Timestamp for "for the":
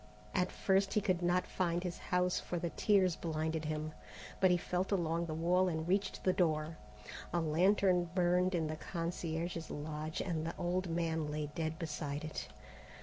2.39-2.71